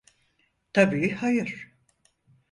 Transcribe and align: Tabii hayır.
Tabii 0.73 1.11
hayır. 1.11 1.71